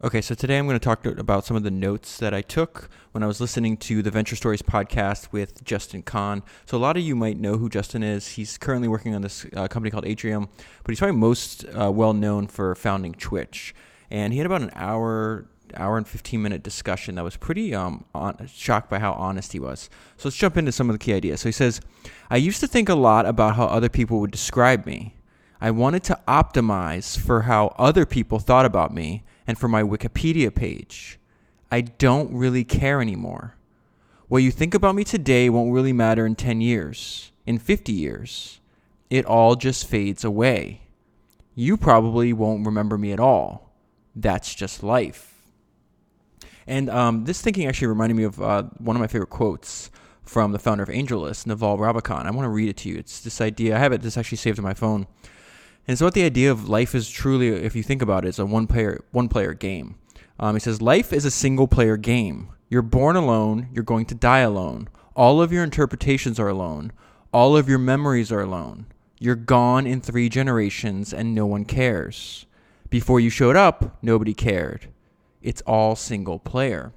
Okay, 0.00 0.20
so 0.20 0.36
today 0.36 0.56
I'm 0.58 0.68
going 0.68 0.78
to 0.78 0.84
talk 0.84 1.04
about 1.06 1.44
some 1.44 1.56
of 1.56 1.64
the 1.64 1.72
notes 1.72 2.18
that 2.18 2.32
I 2.32 2.40
took 2.40 2.88
when 3.10 3.24
I 3.24 3.26
was 3.26 3.40
listening 3.40 3.76
to 3.78 4.00
the 4.00 4.12
Venture 4.12 4.36
Stories 4.36 4.62
podcast 4.62 5.32
with 5.32 5.64
Justin 5.64 6.04
Kan. 6.04 6.44
So 6.66 6.76
a 6.76 6.78
lot 6.78 6.96
of 6.96 7.02
you 7.02 7.16
might 7.16 7.36
know 7.36 7.56
who 7.56 7.68
Justin 7.68 8.04
is. 8.04 8.28
He's 8.28 8.58
currently 8.58 8.86
working 8.86 9.12
on 9.16 9.22
this 9.22 9.44
uh, 9.56 9.66
company 9.66 9.90
called 9.90 10.06
Atrium, 10.06 10.50
but 10.84 10.92
he's 10.92 11.00
probably 11.00 11.16
most 11.16 11.64
uh, 11.76 11.90
well 11.90 12.12
known 12.12 12.46
for 12.46 12.76
founding 12.76 13.12
Twitch. 13.12 13.74
And 14.08 14.32
he 14.32 14.38
had 14.38 14.46
about 14.46 14.62
an 14.62 14.70
hour, 14.76 15.48
hour 15.74 15.96
and 15.96 16.06
15 16.06 16.40
minute 16.40 16.62
discussion 16.62 17.16
that 17.16 17.24
was 17.24 17.36
pretty 17.36 17.74
um, 17.74 18.04
on, 18.14 18.46
shocked 18.46 18.88
by 18.88 19.00
how 19.00 19.14
honest 19.14 19.52
he 19.52 19.58
was. 19.58 19.90
So 20.16 20.28
let's 20.28 20.36
jump 20.36 20.56
into 20.56 20.70
some 20.70 20.88
of 20.88 20.94
the 20.94 21.04
key 21.04 21.12
ideas. 21.12 21.40
So 21.40 21.48
he 21.48 21.52
says, 21.52 21.80
I 22.30 22.36
used 22.36 22.60
to 22.60 22.68
think 22.68 22.88
a 22.88 22.94
lot 22.94 23.26
about 23.26 23.56
how 23.56 23.66
other 23.66 23.88
people 23.88 24.20
would 24.20 24.30
describe 24.30 24.86
me. 24.86 25.16
I 25.60 25.72
wanted 25.72 26.04
to 26.04 26.20
optimize 26.28 27.18
for 27.18 27.42
how 27.42 27.74
other 27.76 28.06
people 28.06 28.38
thought 28.38 28.64
about 28.64 28.94
me 28.94 29.24
and 29.48 29.58
for 29.58 29.66
my 29.66 29.82
Wikipedia 29.82 30.54
page. 30.54 31.18
I 31.72 31.80
don't 31.80 32.32
really 32.32 32.64
care 32.64 33.00
anymore. 33.00 33.54
What 34.28 34.42
you 34.42 34.50
think 34.50 34.74
about 34.74 34.94
me 34.94 35.04
today 35.04 35.48
won't 35.48 35.72
really 35.72 35.94
matter 35.94 36.26
in 36.26 36.36
10 36.36 36.60
years, 36.60 37.32
in 37.46 37.58
50 37.58 37.90
years. 37.90 38.60
It 39.08 39.24
all 39.24 39.56
just 39.56 39.86
fades 39.86 40.22
away. 40.22 40.82
You 41.54 41.78
probably 41.78 42.34
won't 42.34 42.66
remember 42.66 42.98
me 42.98 43.10
at 43.10 43.18
all. 43.18 43.72
That's 44.14 44.54
just 44.54 44.82
life. 44.82 45.42
And 46.66 46.90
um, 46.90 47.24
this 47.24 47.40
thinking 47.40 47.66
actually 47.66 47.88
reminded 47.88 48.16
me 48.16 48.24
of 48.24 48.42
uh, 48.42 48.64
one 48.76 48.96
of 48.96 49.00
my 49.00 49.06
favorite 49.06 49.30
quotes 49.30 49.90
from 50.22 50.52
the 50.52 50.58
founder 50.58 50.82
of 50.82 50.90
AngelList, 50.90 51.46
Naval 51.46 51.78
Ravikant. 51.78 52.26
I 52.26 52.30
want 52.30 52.44
to 52.44 52.50
read 52.50 52.68
it 52.68 52.76
to 52.78 52.90
you. 52.90 52.96
It's 52.96 53.20
this 53.20 53.40
idea. 53.40 53.76
I 53.76 53.78
have 53.78 53.94
it. 53.94 54.02
This 54.02 54.18
actually 54.18 54.36
saved 54.36 54.58
on 54.58 54.64
my 54.64 54.74
phone. 54.74 55.06
And 55.88 55.94
it's 55.94 56.02
what 56.02 56.12
the 56.12 56.24
idea 56.24 56.50
of 56.52 56.68
life 56.68 56.94
is 56.94 57.08
truly, 57.08 57.48
if 57.48 57.74
you 57.74 57.82
think 57.82 58.02
about 58.02 58.26
it, 58.26 58.28
it's 58.28 58.38
a 58.38 58.44
one 58.44 58.66
player 58.66 59.02
one 59.10 59.30
player 59.30 59.54
game. 59.54 59.96
Um, 60.38 60.54
he 60.54 60.60
says 60.60 60.82
life 60.82 61.14
is 61.14 61.24
a 61.24 61.30
single 61.30 61.66
player 61.66 61.96
game. 61.96 62.50
You're 62.68 62.82
born 62.82 63.16
alone. 63.16 63.70
You're 63.72 63.84
going 63.84 64.04
to 64.06 64.14
die 64.14 64.40
alone. 64.40 64.88
All 65.16 65.40
of 65.40 65.50
your 65.50 65.64
interpretations 65.64 66.38
are 66.38 66.48
alone. 66.48 66.92
All 67.32 67.56
of 67.56 67.70
your 67.70 67.78
memories 67.78 68.30
are 68.30 68.42
alone. 68.42 68.84
You're 69.18 69.34
gone 69.34 69.86
in 69.86 70.02
three 70.02 70.28
generations, 70.28 71.14
and 71.14 71.34
no 71.34 71.46
one 71.46 71.64
cares. 71.64 72.44
Before 72.90 73.18
you 73.18 73.30
showed 73.30 73.56
up, 73.56 73.96
nobody 74.02 74.34
cared. 74.34 74.88
It's 75.40 75.62
all 75.62 75.96
single 75.96 76.38
player. 76.38 76.92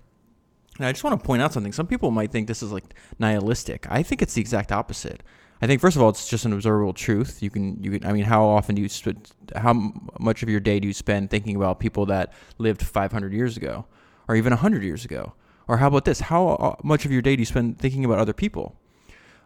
And 0.77 0.85
I 0.85 0.91
just 0.91 1.05
want 1.05 1.17
to 1.17 1.25
point 1.25 1.41
out 1.41 1.53
something. 1.53 1.71
Some 1.71 1.87
people 1.87 2.11
might 2.11 2.31
think 2.31 2.47
this 2.47 2.61
is 2.61 2.73
like 2.73 2.93
nihilistic. 3.17 3.87
I 3.89 4.03
think 4.03 4.21
it's 4.21 4.33
the 4.33 4.41
exact 4.41 4.73
opposite. 4.73 5.23
I 5.61 5.67
think 5.67 5.79
first 5.79 5.95
of 5.95 6.01
all, 6.01 6.09
it's 6.09 6.27
just 6.27 6.45
an 6.45 6.53
observable 6.53 6.93
truth. 6.93 7.43
You 7.43 7.51
can, 7.51 7.81
you 7.83 7.91
can. 7.91 8.05
I 8.09 8.13
mean, 8.13 8.23
how 8.23 8.43
often 8.45 8.75
do 8.75 8.81
you, 8.81 8.89
spend, 8.89 9.31
how 9.55 9.93
much 10.19 10.41
of 10.41 10.49
your 10.49 10.59
day 10.59 10.79
do 10.79 10.87
you 10.87 10.93
spend 10.93 11.29
thinking 11.29 11.55
about 11.55 11.79
people 11.79 12.07
that 12.07 12.33
lived 12.57 12.81
500 12.81 13.31
years 13.31 13.57
ago, 13.57 13.85
or 14.27 14.35
even 14.35 14.51
100 14.51 14.83
years 14.83 15.05
ago? 15.05 15.33
Or 15.67 15.77
how 15.77 15.87
about 15.87 16.05
this? 16.05 16.19
How 16.19 16.47
uh, 16.47 16.75
much 16.83 17.05
of 17.05 17.11
your 17.11 17.21
day 17.21 17.35
do 17.35 17.41
you 17.41 17.45
spend 17.45 17.77
thinking 17.77 18.03
about 18.03 18.17
other 18.17 18.33
people? 18.33 18.75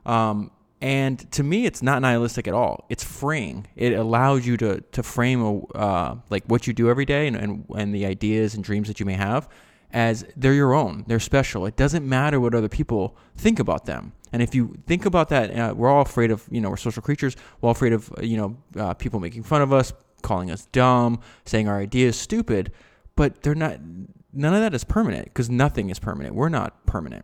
Um, 0.06 0.52
and 0.82 1.30
to 1.32 1.44
me, 1.44 1.66
it's 1.66 1.82
not 1.82 2.02
nihilistic 2.02 2.48
at 2.48 2.54
all. 2.54 2.86
It's 2.90 3.04
freeing. 3.04 3.68
It 3.76 3.94
allows 3.94 4.46
you 4.46 4.56
to 4.58 4.82
to 4.82 5.04
frame 5.04 5.42
a, 5.42 5.60
uh, 5.78 6.16
like 6.30 6.44
what 6.46 6.68
you 6.68 6.74
do 6.74 6.90
every 6.90 7.06
day 7.06 7.28
and, 7.28 7.36
and 7.36 7.66
and 7.76 7.94
the 7.94 8.06
ideas 8.06 8.56
and 8.56 8.64
dreams 8.64 8.88
that 8.88 9.00
you 9.00 9.06
may 9.06 9.14
have 9.14 9.50
as 9.96 10.26
they're 10.36 10.54
your 10.54 10.74
own. 10.74 11.06
They're 11.08 11.22
special. 11.22 11.66
It 11.66 11.78
doesn't 11.78 12.08
matter 12.08 12.38
what 12.42 12.54
other 12.54 12.68
people 12.68 13.18
think 13.38 13.60
about 13.60 13.86
them. 13.86 14.12
And 14.34 14.44
if 14.44 14.54
you 14.54 14.76
think 14.86 15.06
about 15.06 15.30
that, 15.30 15.58
uh, 15.58 15.74
we're 15.74 15.90
all 15.90 16.02
afraid 16.02 16.32
of, 16.32 16.46
you 16.52 16.60
know, 16.60 16.70
we're 16.70 16.76
social 16.76 17.02
creatures. 17.02 17.38
We're 17.62 17.68
all 17.68 17.72
afraid 17.72 17.94
of, 17.94 18.12
uh, 18.12 18.22
you 18.22 18.36
know, 18.36 18.58
uh, 18.78 18.94
people 18.94 19.22
making 19.22 19.44
fun 19.44 19.62
of 19.62 19.72
us, 19.72 19.94
calling 20.22 20.52
us 20.52 20.66
dumb, 20.74 21.22
saying 21.46 21.70
our 21.70 21.80
idea 21.80 22.10
is 22.10 22.18
stupid. 22.18 22.74
But 23.16 23.42
they're 23.42 23.56
not, 23.56 23.80
none 24.34 24.54
of 24.54 24.60
that 24.60 24.74
is 24.74 24.84
permanent 24.84 25.26
because 25.26 25.50
nothing 25.50 25.90
is 25.90 25.98
permanent. 25.98 26.36
We're 26.36 26.50
not 26.50 26.86
permanent. 26.86 27.24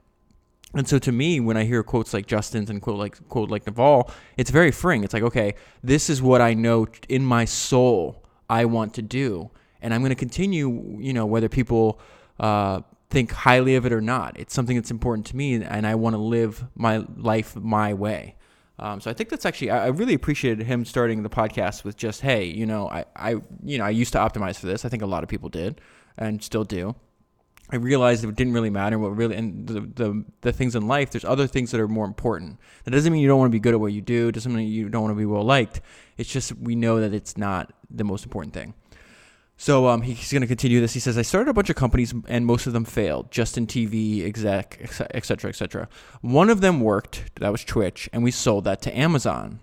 And 0.73 0.87
so 0.87 0.97
to 0.99 1.11
me, 1.11 1.41
when 1.41 1.57
I 1.57 1.65
hear 1.65 1.83
quotes 1.83 2.13
like 2.13 2.25
Justin's 2.25 2.69
and 2.69 2.81
quote 2.81 2.97
like 2.97 3.27
quote 3.27 3.49
like 3.49 3.67
Naval, 3.67 4.09
it's 4.37 4.49
very 4.49 4.71
freeing. 4.71 5.03
It's 5.03 5.13
like, 5.13 5.23
okay, 5.23 5.55
this 5.83 6.09
is 6.09 6.21
what 6.21 6.39
I 6.39 6.53
know 6.53 6.87
in 7.09 7.25
my 7.25 7.43
soul 7.43 8.23
I 8.49 8.63
want 8.63 8.93
to 8.93 9.01
do, 9.01 9.51
and 9.81 9.93
I'm 9.93 9.99
going 9.99 10.11
to 10.11 10.15
continue. 10.15 10.97
You 11.01 11.11
know, 11.11 11.25
whether 11.25 11.49
people 11.49 11.99
uh, 12.41 12.81
think 13.09 13.31
highly 13.31 13.75
of 13.75 13.85
it 13.85 13.93
or 13.93 14.01
not. 14.01 14.37
It's 14.37 14.53
something 14.53 14.75
that's 14.75 14.91
important 14.91 15.27
to 15.27 15.35
me, 15.37 15.53
and 15.53 15.85
I 15.87 15.95
want 15.95 16.15
to 16.15 16.21
live 16.21 16.65
my 16.75 17.05
life 17.15 17.55
my 17.55 17.93
way. 17.93 18.35
Um, 18.79 18.99
so 18.99 19.11
I 19.11 19.13
think 19.13 19.29
that's 19.29 19.45
actually 19.45 19.69
I, 19.69 19.85
I 19.85 19.87
really 19.89 20.15
appreciated 20.15 20.65
him 20.65 20.83
starting 20.83 21.21
the 21.21 21.29
podcast 21.29 21.83
with 21.83 21.95
just 21.95 22.21
hey, 22.21 22.45
you 22.45 22.65
know, 22.65 22.89
I, 22.89 23.05
I 23.15 23.29
you 23.63 23.77
know 23.77 23.85
I 23.85 23.91
used 23.91 24.11
to 24.13 24.19
optimize 24.19 24.57
for 24.57 24.65
this. 24.65 24.83
I 24.83 24.89
think 24.89 25.03
a 25.03 25.05
lot 25.05 25.23
of 25.23 25.29
people 25.29 25.49
did 25.49 25.79
and 26.17 26.43
still 26.43 26.63
do. 26.63 26.95
I 27.73 27.77
realized 27.77 28.25
it 28.25 28.35
didn't 28.35 28.53
really 28.53 28.69
matter 28.69 28.99
what 28.99 29.15
really 29.15 29.35
and 29.35 29.67
the, 29.67 29.81
the 29.81 30.25
the 30.41 30.51
things 30.51 30.75
in 30.75 30.87
life. 30.87 31.11
There's 31.11 31.23
other 31.23 31.45
things 31.45 31.69
that 31.71 31.79
are 31.79 31.87
more 31.87 32.05
important. 32.05 32.57
That 32.85 32.91
doesn't 32.91 33.13
mean 33.13 33.21
you 33.21 33.27
don't 33.27 33.39
want 33.39 33.51
to 33.51 33.55
be 33.55 33.59
good 33.59 33.75
at 33.75 33.79
what 33.79 33.93
you 33.93 34.01
do. 34.01 34.31
Doesn't 34.31 34.51
mean 34.51 34.67
you 34.67 34.89
don't 34.89 35.03
want 35.03 35.13
to 35.13 35.19
be 35.19 35.27
well 35.27 35.43
liked. 35.43 35.79
It's 36.17 36.29
just 36.29 36.57
we 36.57 36.75
know 36.75 36.99
that 36.99 37.13
it's 37.13 37.37
not 37.37 37.71
the 37.89 38.03
most 38.03 38.25
important 38.25 38.55
thing. 38.55 38.73
So 39.61 39.87
um, 39.89 40.01
he's 40.01 40.31
going 40.31 40.41
to 40.41 40.47
continue 40.47 40.81
this. 40.81 40.95
He 40.95 40.99
says, 40.99 41.19
I 41.19 41.21
started 41.21 41.51
a 41.51 41.53
bunch 41.53 41.69
of 41.69 41.75
companies 41.75 42.15
and 42.27 42.47
most 42.47 42.65
of 42.65 42.73
them 42.73 42.83
failed. 42.83 43.29
Justin 43.29 43.67
TV, 43.67 44.25
exec, 44.25 44.79
etc., 45.13 45.49
etc. 45.49 45.87
One 46.21 46.49
of 46.49 46.61
them 46.61 46.81
worked. 46.81 47.25
That 47.39 47.51
was 47.51 47.63
Twitch, 47.63 48.09
and 48.11 48.23
we 48.23 48.31
sold 48.31 48.63
that 48.63 48.81
to 48.81 48.97
Amazon. 48.97 49.59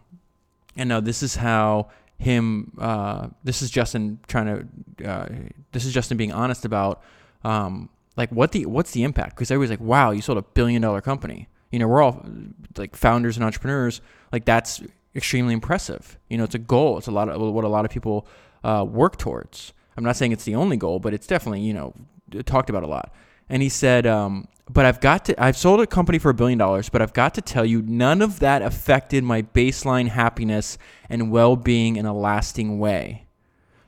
And 0.77 0.89
now 0.89 1.01
this 1.01 1.21
is 1.21 1.35
how 1.35 1.89
him. 2.17 2.75
Uh, 2.79 3.31
this 3.43 3.61
is 3.61 3.73
Justin 3.73 4.21
trying 4.29 4.69
to. 5.01 5.11
Uh, 5.11 5.29
this 5.73 5.85
is 5.85 5.93
Justin 5.93 6.17
being 6.17 6.33
honest 6.33 6.65
about 6.65 7.03
um, 7.43 7.89
like 8.17 8.31
what 8.31 8.53
the 8.53 8.67
what's 8.67 8.93
the 8.93 9.03
impact? 9.03 9.35
Because 9.35 9.51
everybody's 9.51 9.71
like, 9.71 9.81
wow, 9.81 10.13
you 10.13 10.23
sold 10.23 10.39
a 10.39 10.43
billion 10.43 10.81
dollar 10.81 11.01
company. 11.01 11.49
You 11.73 11.81
know, 11.81 11.89
we're 11.89 12.03
all 12.03 12.25
like 12.77 12.95
founders 12.95 13.37
and 13.37 13.45
entrepreneurs. 13.45 14.01
Like 14.31 14.45
that's 14.45 14.81
extremely 15.17 15.55
impressive. 15.55 16.21
You 16.31 16.39
know, 16.39 16.45
it's 16.45 16.55
a 16.55 16.61
goal. 16.61 16.99
It's 16.99 17.09
a 17.09 17.11
lot 17.11 17.29
of 17.29 17.41
what 17.41 17.65
a 17.65 17.69
lot 17.69 17.85
of 17.85 17.91
people 17.91 18.29
uh, 18.63 18.87
work 18.89 19.19
towards. 19.19 19.73
I'm 19.99 20.05
not 20.05 20.15
saying 20.15 20.31
it's 20.31 20.45
the 20.45 20.55
only 20.55 20.77
goal, 20.77 21.01
but 21.01 21.13
it's 21.13 21.27
definitely, 21.27 21.63
you 21.63 21.75
know, 21.75 21.93
talked 22.47 22.71
about 22.71 22.85
a 22.85 22.87
lot. 22.87 23.13
And 23.49 23.65
he 23.65 23.69
said, 23.69 24.07
um, 24.07 24.47
but 24.71 24.87
I've 24.87 25.01
got 25.01 25.25
to, 25.25 25.43
I've 25.43 25.57
sold 25.57 25.81
a 25.81 25.89
company 25.89 26.21
for 26.21 26.31
a 26.31 26.35
billion 26.35 26.57
dollars, 26.57 26.89
but 26.89 27.03
I've 27.03 27.13
got 27.13 27.35
to 27.35 27.41
tell 27.41 27.65
you, 27.65 27.83
none 27.83 28.23
of 28.23 28.39
that 28.39 28.63
affected 28.63 29.25
my 29.25 29.43
baseline 29.43 30.07
happiness 30.07 30.79
and 31.11 31.33
well 31.33 31.57
being 31.57 31.97
in 31.97 32.07
a 32.07 32.17
lasting 32.17 32.79
way. 32.79 33.27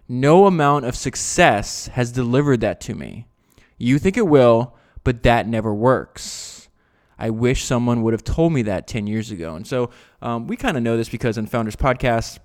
No 0.08 0.46
amount 0.46 0.84
of 0.84 0.96
success 0.96 1.86
has 1.86 2.10
delivered 2.10 2.60
that 2.62 2.80
to 2.80 2.96
me. 2.96 3.28
You 3.78 4.00
think 4.00 4.16
it 4.16 4.26
will, 4.26 4.74
but 5.04 5.22
that 5.22 5.46
never 5.46 5.72
works. 5.72 6.68
I 7.20 7.30
wish 7.30 7.62
someone 7.62 8.02
would 8.02 8.14
have 8.14 8.24
told 8.24 8.52
me 8.52 8.62
that 8.62 8.88
10 8.88 9.06
years 9.06 9.30
ago. 9.30 9.54
And 9.54 9.64
so 9.64 9.90
um, 10.20 10.48
we 10.48 10.56
kind 10.56 10.76
of 10.76 10.82
know 10.82 10.96
this 10.96 11.08
because 11.08 11.38
in 11.38 11.46
Founders 11.46 11.76
Podcast, 11.76 12.40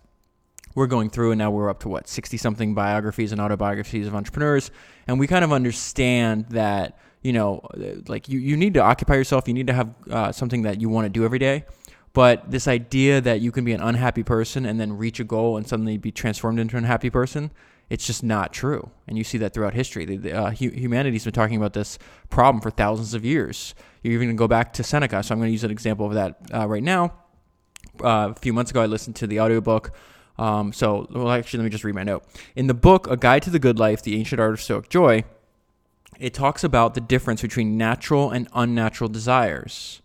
we're 0.76 0.88
going 0.88 1.10
through 1.10 1.32
and 1.32 1.40
now 1.40 1.50
we're 1.50 1.70
up 1.70 1.80
to 1.80 1.90
what 1.90 2.08
60 2.08 2.38
something 2.38 2.76
biographies 2.76 3.32
and 3.32 3.42
autobiographies 3.42 4.08
of 4.08 4.14
entrepreneurs. 4.14 4.72
And 5.08 5.20
we 5.20 5.28
kind 5.28 5.44
of 5.44 5.52
understand 5.52 6.48
that 6.50 7.00
you 7.22 7.34
know 7.34 7.68
like 8.08 8.30
you, 8.30 8.40
you 8.40 8.56
need 8.56 8.76
to 8.76 8.82
occupy 8.82 9.16
yourself. 9.16 9.48
You 9.48 9.54
need 9.54 9.68
to 9.68 9.74
have 9.74 9.96
uh, 10.12 10.32
something 10.32 10.62
that 10.64 10.80
you 10.80 10.90
want 10.90 11.06
to 11.06 11.10
do 11.10 11.26
every 11.26 11.40
day. 11.40 11.66
But 12.14 12.50
this 12.50 12.68
idea 12.68 13.20
that 13.22 13.42
you 13.42 13.52
can 13.52 13.66
be 13.66 13.74
an 13.74 13.82
unhappy 13.82 14.24
person 14.24 14.66
and 14.66 14.80
then 14.80 14.98
reach 14.98 15.20
a 15.20 15.26
goal 15.26 15.58
and 15.58 15.68
suddenly 15.68 15.98
be 15.98 16.12
transformed 16.12 16.60
into 16.60 16.78
an 16.78 16.84
unhappy 16.84 17.10
person 17.10 17.52
it's 17.90 18.08
just 18.08 18.24
not 18.24 18.52
true. 18.52 18.90
And 19.08 19.18
you 19.18 19.24
see 19.24 19.38
that 19.40 19.54
throughout 19.54 19.74
history. 19.74 20.06
The, 20.06 20.18
the, 20.18 20.34
uh, 20.34 20.50
humanity's 20.52 21.24
been 21.24 21.34
talking 21.34 21.58
about 21.58 21.74
this 21.74 22.00
problem 22.30 22.62
for 22.62 22.72
thousands 22.72 23.14
of 23.14 23.24
years. 23.24 23.76
You're 24.02 24.14
even 24.14 24.28
going 24.28 24.38
to 24.38 24.40
go 24.40 24.48
back 24.48 24.74
to 24.74 24.84
seneca. 24.84 25.22
So 25.24 25.34
i'm 25.34 25.40
going 25.40 25.50
to 25.50 25.54
use 25.54 25.64
an 25.64 25.72
example 25.72 26.06
of 26.08 26.14
that 26.14 26.38
uh, 26.54 26.68
right 26.68 26.84
now. 26.84 27.14
Uh, 28.04 28.34
a 28.36 28.40
few 28.42 28.52
months 28.52 28.72
ago 28.72 28.82
i 28.82 28.88
listened 28.88 29.16
to 29.16 29.26
the 29.26 29.40
audiobook 29.40 29.96
um, 30.38 30.74
so, 30.74 31.08
well, 31.12 31.32
actually, 31.32 31.60
let 31.60 31.64
me 31.66 31.70
just 31.70 31.84
read 31.84 31.96
my 31.96 32.04
note. 32.04 32.24
In 32.56 32.68
the 32.68 32.74
book, 32.74 33.08
A 33.08 33.18
Guide 33.18 33.44
to 33.44 33.50
the 33.50 33.60
Good 33.60 33.80
Life, 33.80 34.02
The 34.02 34.18
Ancient 34.18 34.40
Art 34.40 34.54
of 34.54 34.62
Stoic 34.62 34.90
Joy, 34.90 35.24
it 36.20 36.34
talks 36.34 36.64
about 36.64 36.94
the 36.94 37.02
difference 37.02 37.42
between 37.42 37.78
natural 37.78 38.32
and 38.32 38.48
unnatural 38.54 39.10
desires. 39.10 40.02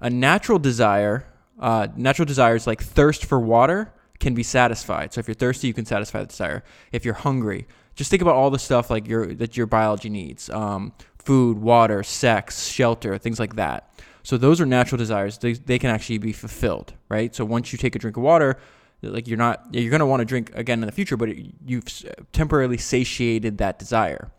A 0.00 0.10
natural 0.10 0.58
desire, 0.58 1.26
uh, 1.58 1.88
natural 1.96 2.26
desires 2.26 2.66
like 2.66 2.82
thirst 2.82 3.24
for 3.24 3.40
water, 3.40 3.92
can 4.18 4.34
be 4.34 4.42
satisfied. 4.42 5.12
So 5.12 5.18
if 5.18 5.28
you're 5.28 5.34
thirsty, 5.34 5.66
you 5.66 5.74
can 5.74 5.84
satisfy 5.84 6.20
the 6.20 6.26
desire. 6.26 6.64
If 6.92 7.04
you're 7.04 7.14
hungry, 7.14 7.66
just 7.94 8.10
think 8.10 8.22
about 8.22 8.34
all 8.34 8.50
the 8.50 8.58
stuff 8.58 8.90
like 8.90 9.06
your 9.06 9.34
that 9.34 9.56
your 9.56 9.66
biology 9.66 10.08
needs: 10.08 10.50
um, 10.50 10.92
food, 11.18 11.58
water, 11.58 12.02
sex, 12.02 12.66
shelter, 12.68 13.18
things 13.18 13.38
like 13.38 13.56
that. 13.56 13.90
So 14.22 14.36
those 14.36 14.60
are 14.60 14.66
natural 14.66 14.98
desires. 14.98 15.38
They, 15.38 15.52
they 15.52 15.78
can 15.78 15.88
actually 15.90 16.18
be 16.18 16.32
fulfilled, 16.32 16.94
right? 17.08 17.32
So 17.32 17.44
once 17.44 17.72
you 17.72 17.78
take 17.78 17.94
a 17.94 17.98
drink 17.98 18.16
of 18.16 18.24
water, 18.24 18.58
like 19.12 19.26
you're 19.28 19.38
not 19.38 19.66
you're 19.72 19.90
going 19.90 20.00
to 20.00 20.06
want 20.06 20.20
to 20.20 20.24
drink 20.24 20.50
again 20.54 20.82
in 20.82 20.86
the 20.86 20.92
future 20.92 21.16
but 21.16 21.28
you've 21.66 21.84
temporarily 22.32 22.76
satiated 22.76 23.58
that 23.58 23.78
desire 23.78 24.30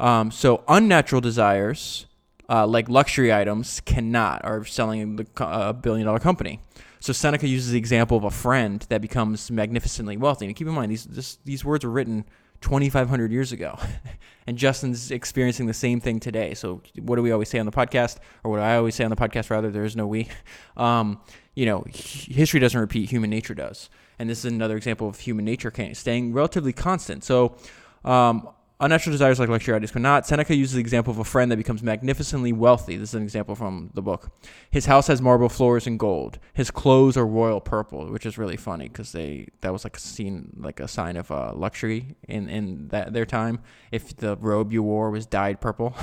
um, 0.00 0.30
so 0.30 0.64
unnatural 0.68 1.20
desires 1.20 2.06
uh, 2.48 2.66
like 2.66 2.88
luxury 2.88 3.32
items 3.32 3.80
cannot 3.80 4.44
are 4.44 4.64
selling 4.64 5.26
a 5.36 5.72
billion 5.72 6.06
dollar 6.06 6.18
company 6.18 6.60
so 7.00 7.12
seneca 7.12 7.46
uses 7.46 7.72
the 7.72 7.78
example 7.78 8.16
of 8.16 8.24
a 8.24 8.30
friend 8.30 8.86
that 8.88 9.00
becomes 9.00 9.50
magnificently 9.50 10.16
wealthy 10.16 10.46
and 10.46 10.56
keep 10.56 10.66
in 10.66 10.74
mind 10.74 10.90
these 10.90 11.04
this, 11.04 11.38
these 11.44 11.64
words 11.64 11.84
were 11.84 11.90
written 11.90 12.24
2,500 12.64 13.30
years 13.30 13.52
ago. 13.52 13.78
and 14.46 14.56
Justin's 14.56 15.10
experiencing 15.10 15.66
the 15.66 15.74
same 15.74 16.00
thing 16.00 16.18
today. 16.18 16.54
So, 16.54 16.80
what 16.98 17.16
do 17.16 17.22
we 17.22 17.30
always 17.30 17.50
say 17.50 17.58
on 17.58 17.66
the 17.66 17.72
podcast, 17.72 18.16
or 18.42 18.50
what 18.50 18.60
I 18.60 18.76
always 18.76 18.94
say 18.94 19.04
on 19.04 19.10
the 19.10 19.16
podcast, 19.16 19.50
rather, 19.50 19.70
there 19.70 19.84
is 19.84 19.94
no 19.94 20.06
we. 20.06 20.28
Um, 20.76 21.20
you 21.54 21.66
know, 21.66 21.84
history 21.92 22.60
doesn't 22.60 22.78
repeat, 22.78 23.10
human 23.10 23.30
nature 23.30 23.54
does. 23.54 23.90
And 24.18 24.30
this 24.30 24.44
is 24.44 24.52
another 24.52 24.76
example 24.76 25.08
of 25.08 25.18
human 25.18 25.44
nature 25.44 25.72
staying 25.94 26.32
relatively 26.32 26.72
constant. 26.72 27.24
So, 27.24 27.56
um, 28.04 28.48
Unnatural 28.80 29.12
desires 29.12 29.38
like 29.38 29.48
luxurious 29.48 29.92
but 29.92 30.02
not. 30.02 30.26
Seneca 30.26 30.54
uses 30.54 30.74
the 30.74 30.80
example 30.80 31.12
of 31.12 31.18
a 31.18 31.24
friend 31.24 31.50
that 31.52 31.56
becomes 31.56 31.80
magnificently 31.80 32.52
wealthy. 32.52 32.96
This 32.96 33.10
is 33.10 33.14
an 33.14 33.22
example 33.22 33.54
from 33.54 33.90
the 33.94 34.02
book. 34.02 34.32
His 34.68 34.86
house 34.86 35.06
has 35.06 35.22
marble 35.22 35.48
floors 35.48 35.86
and 35.86 35.96
gold. 35.96 36.40
His 36.54 36.72
clothes 36.72 37.16
are 37.16 37.24
royal 37.24 37.60
purple, 37.60 38.10
which 38.10 38.26
is 38.26 38.36
really 38.36 38.56
funny 38.56 38.88
because 38.88 39.12
they 39.12 39.46
that 39.60 39.72
was 39.72 39.84
like 39.84 39.96
a 39.96 40.00
scene, 40.00 40.52
like 40.56 40.80
a 40.80 40.88
sign 40.88 41.16
of 41.16 41.30
uh, 41.30 41.52
luxury 41.54 42.16
in 42.28 42.48
in 42.48 42.88
that 42.88 43.12
their 43.12 43.24
time. 43.24 43.60
If 43.92 44.16
the 44.16 44.36
robe 44.36 44.72
you 44.72 44.82
wore 44.82 45.10
was 45.10 45.24
dyed 45.24 45.60
purple, 45.60 45.96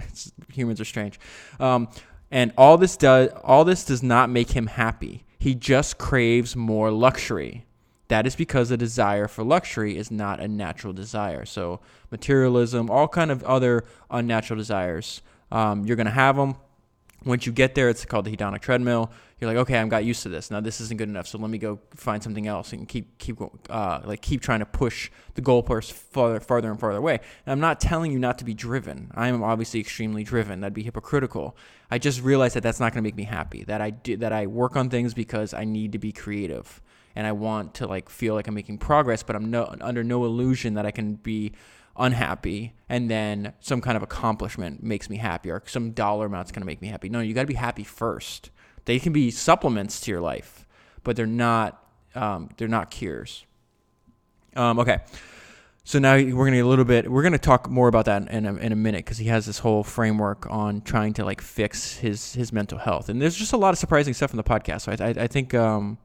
humans 0.52 0.82
are 0.82 0.84
strange. 0.84 1.18
Um, 1.58 1.88
and 2.30 2.52
all 2.56 2.76
this 2.76 2.96
does 2.96 3.30
all 3.42 3.64
this 3.64 3.84
does 3.84 4.02
not 4.02 4.30
make 4.30 4.50
him 4.50 4.66
happy. 4.66 5.24
He 5.38 5.54
just 5.54 5.98
craves 5.98 6.56
more 6.56 6.90
luxury. 6.90 7.64
That 8.08 8.26
is 8.26 8.34
because 8.34 8.70
the 8.70 8.76
desire 8.76 9.28
for 9.28 9.44
luxury 9.44 9.96
is 9.96 10.10
not 10.10 10.40
a 10.40 10.48
natural 10.48 10.92
desire. 10.92 11.44
So 11.44 11.80
materialism, 12.10 12.90
all 12.90 13.06
kind 13.06 13.30
of 13.30 13.44
other 13.44 13.84
unnatural 14.10 14.56
desires, 14.56 15.22
um, 15.52 15.84
you're 15.84 15.96
gonna 15.96 16.10
have 16.10 16.36
them. 16.36 16.56
Once 17.24 17.46
you 17.46 17.52
get 17.52 17.74
there, 17.74 17.88
it's 17.88 18.04
called 18.04 18.24
the 18.24 18.36
hedonic 18.36 18.60
treadmill. 18.60 19.10
You're 19.40 19.50
like, 19.50 19.58
okay, 19.58 19.78
I'm 19.78 19.88
got 19.88 20.04
used 20.04 20.22
to 20.22 20.28
this. 20.28 20.50
Now 20.50 20.60
this 20.60 20.80
isn't 20.80 20.98
good 20.98 21.08
enough, 21.08 21.26
so 21.26 21.38
let 21.38 21.50
me 21.50 21.58
go 21.58 21.80
find 21.94 22.22
something 22.22 22.46
else 22.46 22.72
and 22.72 22.88
keep 22.88 23.18
keep 23.18 23.38
uh, 23.70 24.00
like 24.04 24.22
keep 24.22 24.40
trying 24.40 24.60
to 24.60 24.66
push 24.66 25.10
the 25.34 25.42
goalpost 25.42 25.92
farther 25.92 26.40
farther 26.40 26.70
and 26.70 26.78
farther 26.78 26.98
away. 26.98 27.20
And 27.44 27.52
I'm 27.52 27.60
not 27.60 27.80
telling 27.80 28.12
you 28.12 28.18
not 28.18 28.38
to 28.38 28.44
be 28.44 28.54
driven. 28.54 29.10
I 29.14 29.28
am 29.28 29.42
obviously 29.42 29.80
extremely 29.80 30.24
driven. 30.24 30.60
That'd 30.60 30.74
be 30.74 30.82
hypocritical. 30.82 31.56
I 31.90 31.98
just 31.98 32.20
realized 32.20 32.54
that 32.56 32.62
that's 32.62 32.80
not 32.80 32.92
going 32.92 33.02
to 33.02 33.06
make 33.06 33.16
me 33.16 33.24
happy. 33.24 33.64
That 33.64 33.80
I 33.80 33.90
do 33.90 34.16
that 34.18 34.32
I 34.32 34.46
work 34.46 34.76
on 34.76 34.88
things 34.88 35.14
because 35.14 35.54
I 35.54 35.64
need 35.64 35.92
to 35.92 35.98
be 35.98 36.12
creative 36.12 36.80
and 37.16 37.26
I 37.26 37.32
want 37.32 37.74
to 37.74 37.86
like 37.86 38.08
feel 38.08 38.34
like 38.34 38.46
I'm 38.46 38.54
making 38.54 38.78
progress, 38.78 39.24
but 39.24 39.34
I'm 39.34 39.50
no 39.50 39.74
under 39.80 40.04
no 40.04 40.24
illusion 40.24 40.74
that 40.74 40.86
I 40.86 40.92
can 40.92 41.14
be 41.14 41.52
unhappy 41.98 42.74
and 42.88 43.10
then 43.10 43.52
some 43.60 43.80
kind 43.80 43.96
of 43.96 44.02
accomplishment 44.02 44.82
makes 44.82 45.10
me 45.10 45.16
happy 45.16 45.50
or 45.50 45.62
some 45.66 45.92
dollar 45.92 46.26
amount's 46.26 46.52
going 46.52 46.62
to 46.62 46.66
make 46.66 46.80
me 46.80 46.88
happy. 46.88 47.08
No, 47.08 47.20
you 47.20 47.34
got 47.34 47.42
to 47.42 47.46
be 47.46 47.54
happy 47.54 47.84
first. 47.84 48.50
They 48.84 48.98
can 48.98 49.12
be 49.12 49.30
supplements 49.30 50.00
to 50.02 50.10
your 50.10 50.20
life, 50.20 50.66
but 51.04 51.16
they're 51.16 51.26
not 51.26 51.82
um, 52.14 52.48
they're 52.56 52.68
not 52.68 52.90
cures. 52.90 53.44
Um, 54.56 54.78
okay. 54.78 54.98
So 55.84 55.98
now 55.98 56.14
we're 56.16 56.44
gonna 56.44 56.62
a 56.62 56.66
little 56.66 56.84
bit. 56.84 57.10
We're 57.10 57.22
gonna 57.22 57.38
talk 57.38 57.70
more 57.70 57.88
about 57.88 58.04
that 58.06 58.28
in 58.30 58.44
a, 58.44 58.54
in 58.56 58.72
a 58.72 58.76
minute 58.76 59.04
because 59.04 59.16
he 59.16 59.26
has 59.28 59.46
this 59.46 59.58
whole 59.58 59.82
framework 59.82 60.46
on 60.50 60.82
trying 60.82 61.14
to 61.14 61.24
like 61.24 61.40
fix 61.40 61.96
his 61.96 62.34
his 62.34 62.52
mental 62.52 62.76
health, 62.76 63.08
and 63.08 63.22
there's 63.22 63.36
just 63.36 63.54
a 63.54 63.56
lot 63.56 63.70
of 63.70 63.78
surprising 63.78 64.12
stuff 64.12 64.32
in 64.32 64.36
the 64.36 64.44
podcast. 64.44 64.82
So 64.82 64.92
I 64.92 65.08
I, 65.08 65.24
I 65.24 65.26
think 65.26 65.54
um, 65.54 65.96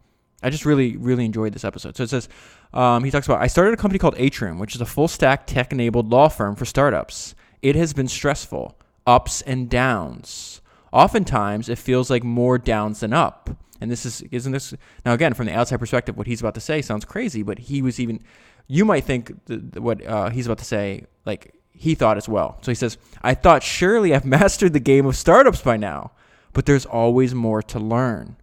I 0.43 0.49
just 0.49 0.65
really, 0.65 0.97
really 0.97 1.25
enjoyed 1.25 1.53
this 1.53 1.63
episode. 1.63 1.95
So 1.95 2.03
it 2.03 2.09
says, 2.09 2.27
um, 2.73 3.03
he 3.03 3.11
talks 3.11 3.25
about, 3.25 3.41
I 3.41 3.47
started 3.47 3.73
a 3.73 3.77
company 3.77 3.97
called 3.97 4.15
Atrium, 4.17 4.59
which 4.59 4.75
is 4.75 4.81
a 4.81 4.85
full 4.85 5.07
stack 5.07 5.47
tech 5.47 5.71
enabled 5.71 6.11
law 6.11 6.27
firm 6.27 6.55
for 6.55 6.65
startups. 6.65 7.33
It 7.61 7.75
has 7.75 7.93
been 7.93 8.09
stressful, 8.09 8.77
ups 9.07 9.41
and 9.41 9.69
downs. 9.69 10.61
Oftentimes, 10.91 11.69
it 11.69 11.77
feels 11.77 12.09
like 12.09 12.23
more 12.23 12.57
downs 12.57 12.99
than 12.99 13.13
up. 13.13 13.49
And 13.79 13.89
this 13.89 14.05
is, 14.05 14.21
isn't 14.31 14.51
this, 14.51 14.73
now 15.05 15.13
again, 15.13 15.33
from 15.33 15.47
the 15.47 15.53
outside 15.53 15.79
perspective, 15.79 16.17
what 16.17 16.27
he's 16.27 16.41
about 16.41 16.55
to 16.55 16.61
say 16.61 16.81
sounds 16.81 17.05
crazy, 17.05 17.41
but 17.41 17.57
he 17.57 17.81
was 17.81 17.99
even, 17.99 18.21
you 18.67 18.85
might 18.85 19.05
think 19.05 19.33
what 19.77 20.05
uh, 20.05 20.29
he's 20.29 20.45
about 20.45 20.59
to 20.59 20.65
say, 20.65 21.05
like, 21.25 21.53
he 21.71 21.95
thought 21.95 22.17
as 22.17 22.29
well. 22.29 22.59
So 22.61 22.71
he 22.71 22.75
says, 22.75 22.97
I 23.21 23.33
thought 23.33 23.63
surely 23.63 24.13
I've 24.13 24.25
mastered 24.37 24.73
the 24.73 24.79
game 24.79 25.05
of 25.05 25.15
startups 25.15 25.61
by 25.61 25.77
now, 25.77 26.11
but 26.51 26.65
there's 26.65 26.85
always 26.85 27.33
more 27.33 27.61
to 27.63 27.79
learn 27.79 28.35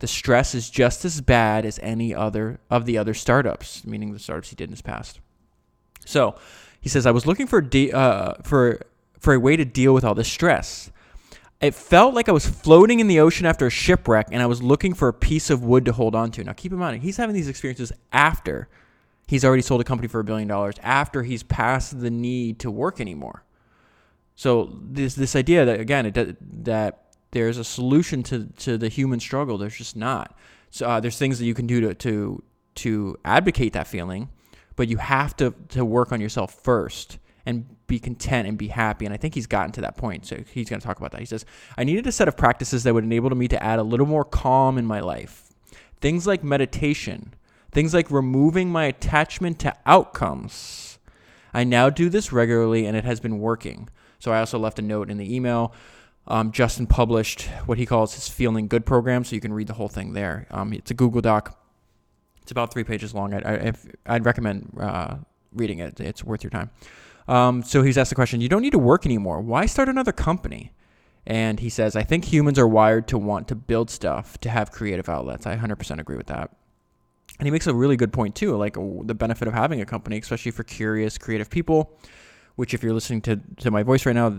the 0.00 0.06
stress 0.06 0.54
is 0.54 0.70
just 0.70 1.04
as 1.04 1.20
bad 1.20 1.64
as 1.64 1.78
any 1.82 2.14
other 2.14 2.60
of 2.70 2.86
the 2.86 2.98
other 2.98 3.14
startups, 3.14 3.84
meaning 3.84 4.12
the 4.12 4.18
startups 4.18 4.50
he 4.50 4.56
did 4.56 4.64
in 4.64 4.70
his 4.70 4.82
past. 4.82 5.20
So 6.04 6.36
he 6.80 6.88
says, 6.88 7.06
I 7.06 7.10
was 7.10 7.26
looking 7.26 7.46
for 7.46 7.60
de- 7.60 7.92
uh, 7.92 8.34
for 8.42 8.80
for 9.18 9.34
a 9.34 9.40
way 9.40 9.56
to 9.56 9.64
deal 9.64 9.92
with 9.92 10.04
all 10.04 10.14
this 10.14 10.28
stress. 10.28 10.90
It 11.60 11.74
felt 11.74 12.14
like 12.14 12.28
I 12.28 12.32
was 12.32 12.46
floating 12.46 13.00
in 13.00 13.08
the 13.08 13.18
ocean 13.18 13.44
after 13.44 13.66
a 13.66 13.70
shipwreck, 13.70 14.28
and 14.30 14.40
I 14.40 14.46
was 14.46 14.62
looking 14.62 14.94
for 14.94 15.08
a 15.08 15.12
piece 15.12 15.50
of 15.50 15.64
wood 15.64 15.84
to 15.86 15.92
hold 15.92 16.14
on 16.14 16.30
to. 16.32 16.44
Now, 16.44 16.52
keep 16.52 16.70
in 16.70 16.78
mind, 16.78 17.02
he's 17.02 17.16
having 17.16 17.34
these 17.34 17.48
experiences 17.48 17.90
after 18.12 18.68
he's 19.26 19.44
already 19.44 19.62
sold 19.62 19.80
a 19.80 19.84
company 19.84 20.06
for 20.06 20.20
a 20.20 20.24
billion 20.24 20.46
dollars, 20.46 20.76
after 20.84 21.24
he's 21.24 21.42
past 21.42 22.00
the 22.00 22.10
need 22.10 22.60
to 22.60 22.70
work 22.70 23.00
anymore. 23.00 23.42
So 24.36 24.78
this 24.80 25.16
this 25.16 25.34
idea 25.34 25.64
that 25.64 25.80
again, 25.80 26.06
it 26.06 26.64
that 26.64 27.07
there's 27.30 27.58
a 27.58 27.64
solution 27.64 28.22
to, 28.24 28.46
to 28.58 28.78
the 28.78 28.88
human 28.88 29.20
struggle. 29.20 29.58
There's 29.58 29.76
just 29.76 29.96
not. 29.96 30.36
So 30.70 30.88
uh, 30.88 31.00
there's 31.00 31.18
things 31.18 31.38
that 31.38 31.46
you 31.46 31.54
can 31.54 31.66
do 31.66 31.80
to, 31.80 31.94
to 31.94 32.42
to 32.76 33.16
advocate 33.24 33.72
that 33.72 33.88
feeling, 33.88 34.28
but 34.76 34.88
you 34.88 34.98
have 34.98 35.36
to 35.36 35.54
to 35.70 35.84
work 35.84 36.12
on 36.12 36.20
yourself 36.20 36.54
first 36.54 37.18
and 37.44 37.66
be 37.86 37.98
content 37.98 38.46
and 38.46 38.58
be 38.58 38.68
happy. 38.68 39.06
And 39.06 39.14
I 39.14 39.16
think 39.16 39.34
he's 39.34 39.46
gotten 39.46 39.72
to 39.72 39.80
that 39.80 39.96
point. 39.96 40.26
So 40.26 40.44
he's 40.52 40.68
going 40.68 40.80
to 40.80 40.86
talk 40.86 40.98
about 40.98 41.12
that. 41.12 41.20
He 41.20 41.26
says, 41.26 41.46
I 41.78 41.84
needed 41.84 42.06
a 42.06 42.12
set 42.12 42.28
of 42.28 42.36
practices 42.36 42.84
that 42.84 42.92
would 42.92 43.04
enable 43.04 43.30
me 43.30 43.48
to 43.48 43.62
add 43.62 43.78
a 43.78 43.82
little 43.82 44.04
more 44.06 44.24
calm 44.24 44.76
in 44.76 44.84
my 44.84 45.00
life. 45.00 45.54
Things 46.00 46.26
like 46.26 46.44
meditation, 46.44 47.34
things 47.72 47.94
like 47.94 48.10
removing 48.10 48.68
my 48.70 48.84
attachment 48.84 49.58
to 49.60 49.74
outcomes. 49.86 50.98
I 51.54 51.64
now 51.64 51.88
do 51.88 52.10
this 52.10 52.32
regularly 52.32 52.84
and 52.84 52.96
it 52.96 53.04
has 53.04 53.18
been 53.18 53.38
working. 53.38 53.88
So 54.18 54.30
I 54.30 54.40
also 54.40 54.58
left 54.58 54.78
a 54.78 54.82
note 54.82 55.10
in 55.10 55.16
the 55.16 55.34
email 55.34 55.72
um, 56.28 56.52
Justin 56.52 56.86
published 56.86 57.48
what 57.66 57.78
he 57.78 57.86
calls 57.86 58.14
his 58.14 58.28
Feeling 58.28 58.68
Good 58.68 58.86
program, 58.86 59.24
so 59.24 59.34
you 59.34 59.40
can 59.40 59.52
read 59.52 59.66
the 59.66 59.74
whole 59.74 59.88
thing 59.88 60.12
there. 60.12 60.46
Um, 60.50 60.72
it's 60.72 60.90
a 60.90 60.94
Google 60.94 61.22
Doc. 61.22 61.58
It's 62.42 62.52
about 62.52 62.72
three 62.72 62.84
pages 62.84 63.14
long. 63.14 63.34
I, 63.34 63.72
would 64.08 64.24
recommend 64.24 64.76
uh, 64.78 65.16
reading 65.52 65.80
it. 65.80 66.00
It's 66.00 66.22
worth 66.22 66.42
your 66.42 66.50
time. 66.50 66.70
Um, 67.26 67.62
so 67.62 67.82
he's 67.82 67.98
asked 67.98 68.10
the 68.10 68.14
question: 68.14 68.40
You 68.40 68.48
don't 68.48 68.62
need 68.62 68.72
to 68.72 68.78
work 68.78 69.06
anymore. 69.06 69.40
Why 69.40 69.66
start 69.66 69.88
another 69.88 70.12
company? 70.12 70.72
And 71.26 71.60
he 71.60 71.68
says, 71.68 71.94
I 71.94 72.04
think 72.04 72.24
humans 72.24 72.58
are 72.58 72.66
wired 72.66 73.06
to 73.08 73.18
want 73.18 73.48
to 73.48 73.54
build 73.54 73.90
stuff, 73.90 74.38
to 74.40 74.48
have 74.48 74.70
creative 74.70 75.10
outlets. 75.10 75.46
I 75.46 75.56
100% 75.58 76.00
agree 76.00 76.16
with 76.16 76.28
that. 76.28 76.56
And 77.38 77.46
he 77.46 77.50
makes 77.50 77.66
a 77.66 77.74
really 77.74 77.98
good 77.98 78.14
point 78.14 78.34
too, 78.34 78.56
like 78.56 78.74
the 78.74 79.14
benefit 79.14 79.46
of 79.46 79.52
having 79.52 79.82
a 79.82 79.84
company, 79.84 80.16
especially 80.18 80.52
for 80.52 80.64
curious, 80.64 81.18
creative 81.18 81.50
people 81.50 81.98
which 82.58 82.74
if 82.74 82.82
you're 82.82 82.92
listening 82.92 83.20
to, 83.20 83.36
to 83.58 83.70
my 83.70 83.84
voice 83.84 84.04
right 84.04 84.16
now, 84.16 84.36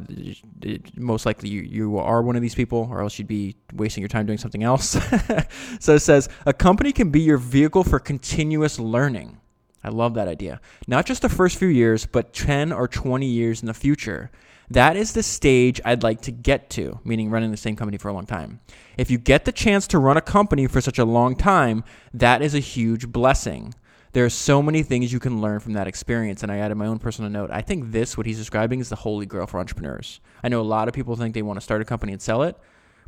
it, 0.62 0.98
most 0.98 1.26
likely 1.26 1.48
you, 1.48 1.62
you 1.62 1.98
are 2.00 2.22
one 2.22 2.36
of 2.36 2.42
these 2.42 2.54
people, 2.54 2.86
or 2.92 3.02
else 3.02 3.18
you'd 3.18 3.30
be 3.30 3.56
wasting 3.72 4.02
your 4.02 4.10
time 4.10 4.26
doing 4.26 4.38
something 4.38 4.62
else. 4.62 4.90
so 5.80 5.96
it 5.96 6.02
says 6.02 6.28
a 6.46 6.52
company 6.52 6.92
can 6.92 7.12
be 7.12 7.22
your 7.22 7.38
vehicle 7.38 7.82
for 7.82 7.98
continuous 7.98 8.78
learning. 8.78 9.38
I 9.86 9.88
love 9.88 10.16
that 10.16 10.28
idea. 10.28 10.60
Not 10.86 11.06
just 11.06 11.22
the 11.22 11.30
first 11.30 11.58
few 11.58 11.70
years, 11.70 12.06
but 12.06 12.34
10 12.34 12.74
or 12.74 12.90
20 12.90 13.26
years 13.26 13.62
in 13.62 13.68
the 13.68 13.74
future. 13.74 14.32
That 14.70 14.98
is 14.98 15.14
the 15.14 15.24
stage 15.24 15.80
I'd 15.86 16.04
like 16.04 16.20
to 16.24 16.32
get 16.32 16.70
to, 16.72 17.00
meaning 17.06 17.30
running 17.30 17.52
the 17.52 17.58
same 17.58 17.78
company 17.78 17.98
for 17.98 18.10
a 18.10 18.14
long 18.14 18.26
time. 18.26 18.60
If 18.98 19.10
you 19.10 19.18
get 19.18 19.46
the 19.46 19.54
chance 19.54 19.88
to 19.88 19.98
run 19.98 20.18
a 20.18 20.22
company 20.22 20.68
for 20.68 20.82
such 20.82 21.00
a 21.00 21.06
long 21.06 21.38
time, 21.38 21.86
that 22.14 22.42
is 22.42 22.54
a 22.54 22.60
huge 22.60 23.08
blessing 23.08 23.76
there 24.12 24.26
are 24.26 24.30
so 24.30 24.62
many 24.62 24.84
things 24.84 25.14
you 25.14 25.20
can 25.20 25.42
learn 25.42 25.60
from 25.60 25.74
that 25.74 25.88
experience. 25.88 26.44
And 26.44 26.52
I 26.52 26.58
added 26.58 26.76
my 26.76 26.88
own 26.88 27.00
personal 27.00 27.30
note. 27.30 27.52
I 27.52 27.62
think 27.62 27.92
this, 27.92 28.18
what 28.18 28.26
he's 28.26 28.38
describing, 28.38 28.80
is 28.80 28.90
the 28.90 28.96
holy 28.96 29.26
grail 29.26 29.46
for 29.46 29.60
entrepreneurs. 29.60 30.20
I 30.44 30.50
know 30.50 30.62
a 30.62 30.64
lot 30.64 30.88
of 30.88 30.94
people 30.94 31.16
think 31.16 31.34
they 31.34 31.42
want 31.42 31.58
to 31.58 31.64
start 31.64 31.82
a 31.82 31.86
company 31.86 32.14
and 32.14 32.22
sell 32.22 32.44
it, 32.44 32.58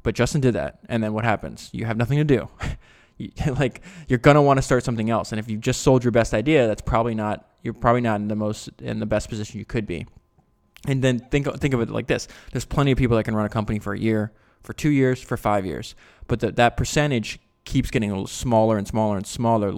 but 0.04 0.16
Justin 0.16 0.42
did 0.42 0.56
that. 0.56 0.80
And 0.90 1.04
then 1.04 1.14
what 1.14 1.24
happens? 1.24 1.70
You 1.72 1.86
have 1.86 1.98
nothing 1.98 2.18
to 2.18 2.24
do. 2.24 2.50
like 3.60 3.82
you're 4.08 4.20
gonna 4.20 4.42
want 4.42 4.58
to 4.58 4.62
start 4.62 4.84
something 4.84 5.10
else. 5.10 5.32
And 5.32 5.40
if 5.40 5.50
you 5.50 5.58
just 5.58 5.82
sold 5.82 6.04
your 6.04 6.12
best 6.12 6.34
idea, 6.34 6.68
that's 6.68 6.82
probably 6.82 7.16
not. 7.16 7.48
You're 7.64 7.74
probably 7.74 8.02
not 8.02 8.20
in 8.20 8.28
the 8.28 8.36
most 8.36 8.70
in 8.82 9.00
the 9.00 9.06
best 9.06 9.30
position 9.30 9.60
you 9.60 9.66
could 9.66 9.86
be. 9.86 10.06
And 10.88 11.04
then 11.04 11.20
think 11.20 11.48
think 11.60 11.74
of 11.74 11.82
it 11.82 11.90
like 11.90 12.08
this: 12.08 12.28
There's 12.52 12.66
plenty 12.66 12.92
of 12.92 12.98
people 12.98 13.18
that 13.18 13.24
can 13.24 13.36
run 13.36 13.46
a 13.46 13.50
company 13.50 13.80
for 13.80 13.94
a 13.94 14.00
year, 14.00 14.32
for 14.64 14.74
two 14.74 14.90
years, 14.90 15.22
for 15.22 15.38
five 15.38 15.66
years, 15.66 15.96
but 16.28 16.40
the, 16.40 16.52
that 16.54 16.78
percentage 16.78 17.40
keeps 17.66 17.92
getting 17.92 18.26
smaller 18.28 18.78
and 18.78 18.88
smaller 18.88 19.18
and 19.18 19.28
smaller 19.28 19.74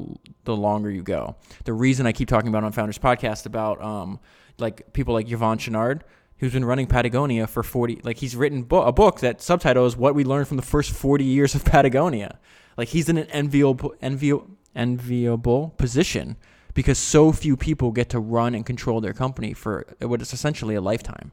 the 0.45 0.55
longer 0.55 0.89
you 0.89 1.03
go. 1.03 1.35
The 1.65 1.73
reason 1.73 2.05
I 2.05 2.11
keep 2.11 2.29
talking 2.29 2.49
about 2.49 2.63
on 2.63 2.71
Founders 2.71 2.97
Podcast 2.97 3.45
about 3.45 3.81
um, 3.81 4.19
like 4.57 4.93
people 4.93 5.13
like 5.13 5.27
Yvon 5.27 5.57
Chouinard, 5.57 6.01
who's 6.37 6.53
been 6.53 6.65
running 6.65 6.87
Patagonia 6.87 7.47
for 7.47 7.63
40, 7.63 8.01
like 8.03 8.17
he's 8.17 8.35
written 8.35 8.63
bo- 8.63 8.83
a 8.83 8.91
book 8.91 9.19
that 9.19 9.41
subtitle 9.41 9.85
is 9.85 9.95
What 9.97 10.15
We 10.15 10.23
Learned 10.23 10.47
from 10.47 10.57
the 10.57 10.63
First 10.63 10.91
40 10.91 11.23
Years 11.23 11.55
of 11.55 11.65
Patagonia. 11.65 12.39
Like 12.77 12.89
he's 12.89 13.09
in 13.09 13.17
an 13.17 13.27
enviable, 13.27 13.93
enviable, 14.01 14.49
enviable 14.75 15.69
position 15.77 16.37
because 16.73 16.97
so 16.97 17.31
few 17.31 17.55
people 17.55 17.91
get 17.91 18.09
to 18.09 18.19
run 18.19 18.55
and 18.55 18.65
control 18.65 18.99
their 19.01 19.13
company 19.13 19.53
for 19.53 19.85
what 19.99 20.21
is 20.21 20.33
essentially 20.33 20.75
a 20.75 20.81
lifetime. 20.81 21.31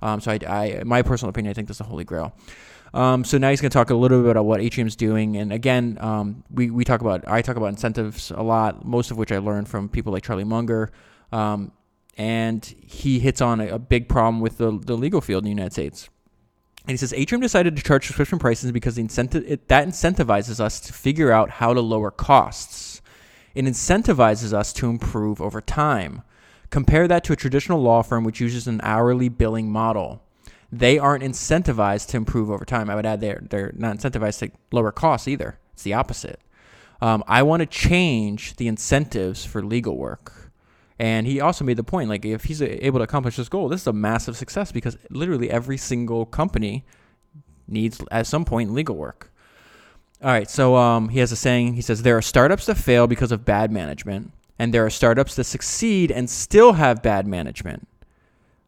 Um, 0.00 0.20
so 0.20 0.32
I, 0.32 0.38
I, 0.48 0.82
my 0.84 1.02
personal 1.02 1.30
opinion, 1.30 1.50
I 1.50 1.54
think 1.54 1.68
that's 1.68 1.78
the 1.78 1.84
holy 1.84 2.04
grail. 2.04 2.34
Um, 2.94 3.24
so 3.24 3.38
now 3.38 3.50
he's 3.50 3.60
going 3.60 3.70
to 3.70 3.74
talk 3.74 3.90
a 3.90 3.94
little 3.94 4.22
bit 4.22 4.32
about 4.32 4.44
what 4.44 4.60
Atrium's 4.60 4.96
doing, 4.96 5.36
and 5.36 5.50
again, 5.52 5.96
um, 6.00 6.44
we 6.50 6.70
we 6.70 6.84
talk 6.84 7.00
about 7.00 7.26
I 7.26 7.40
talk 7.40 7.56
about 7.56 7.68
incentives 7.68 8.30
a 8.30 8.42
lot, 8.42 8.84
most 8.84 9.10
of 9.10 9.16
which 9.16 9.32
I 9.32 9.38
learned 9.38 9.68
from 9.68 9.88
people 9.88 10.12
like 10.12 10.24
Charlie 10.24 10.44
Munger. 10.44 10.90
Um, 11.32 11.72
and 12.18 12.64
he 12.64 13.18
hits 13.18 13.40
on 13.40 13.60
a, 13.60 13.68
a 13.68 13.78
big 13.78 14.08
problem 14.08 14.40
with 14.40 14.58
the, 14.58 14.78
the 14.78 14.96
legal 14.96 15.20
field 15.20 15.42
in 15.42 15.44
the 15.44 15.50
United 15.50 15.72
States. 15.72 16.10
And 16.82 16.90
he 16.90 16.96
says 16.96 17.12
Atrium 17.12 17.40
decided 17.40 17.76
to 17.76 17.82
charge 17.82 18.06
subscription 18.06 18.38
prices 18.38 18.72
because 18.72 18.96
the 18.96 19.02
incentive, 19.02 19.44
it, 19.46 19.68
that 19.68 19.86
incentivizes 19.86 20.58
us 20.60 20.80
to 20.80 20.92
figure 20.92 21.30
out 21.30 21.48
how 21.50 21.72
to 21.72 21.80
lower 21.80 22.10
costs. 22.10 23.00
It 23.54 23.64
incentivizes 23.64 24.52
us 24.52 24.72
to 24.74 24.90
improve 24.90 25.40
over 25.40 25.60
time. 25.60 26.22
Compare 26.70 27.06
that 27.08 27.22
to 27.24 27.32
a 27.32 27.36
traditional 27.36 27.80
law 27.80 28.02
firm 28.02 28.24
which 28.24 28.40
uses 28.40 28.66
an 28.66 28.80
hourly 28.82 29.28
billing 29.28 29.70
model. 29.70 30.22
They 30.72 30.98
aren't 30.98 31.22
incentivized 31.22 32.08
to 32.08 32.16
improve 32.16 32.50
over 32.50 32.64
time. 32.64 32.88
I 32.88 32.94
would 32.94 33.04
add 33.04 33.20
they're, 33.20 33.42
they're 33.48 33.72
not 33.76 33.98
incentivized 33.98 34.38
to 34.38 34.50
lower 34.72 34.90
costs 34.90 35.28
either. 35.28 35.58
It's 35.74 35.82
the 35.82 35.92
opposite. 35.92 36.40
Um, 37.02 37.22
I 37.26 37.42
want 37.42 37.60
to 37.60 37.66
change 37.66 38.56
the 38.56 38.68
incentives 38.68 39.44
for 39.44 39.62
legal 39.62 39.98
work. 39.98 40.50
And 40.98 41.26
he 41.26 41.40
also 41.40 41.64
made 41.64 41.76
the 41.76 41.84
point 41.84 42.08
like, 42.08 42.24
if 42.24 42.44
he's 42.44 42.62
able 42.62 43.00
to 43.00 43.04
accomplish 43.04 43.36
this 43.36 43.48
goal, 43.48 43.68
this 43.68 43.82
is 43.82 43.86
a 43.86 43.92
massive 43.92 44.36
success 44.36 44.72
because 44.72 44.96
literally 45.10 45.50
every 45.50 45.76
single 45.76 46.24
company 46.24 46.84
needs, 47.66 48.00
at 48.10 48.26
some 48.26 48.44
point, 48.44 48.72
legal 48.72 48.96
work. 48.96 49.32
All 50.22 50.30
right, 50.30 50.48
so 50.48 50.76
um, 50.76 51.08
he 51.08 51.18
has 51.18 51.32
a 51.32 51.36
saying. 51.36 51.74
He 51.74 51.82
says, 51.82 52.02
There 52.02 52.16
are 52.16 52.22
startups 52.22 52.66
that 52.66 52.76
fail 52.76 53.08
because 53.08 53.32
of 53.32 53.44
bad 53.44 53.72
management, 53.72 54.32
and 54.56 54.72
there 54.72 54.86
are 54.86 54.90
startups 54.90 55.34
that 55.34 55.44
succeed 55.44 56.12
and 56.12 56.30
still 56.30 56.74
have 56.74 57.02
bad 57.02 57.26
management. 57.26 57.88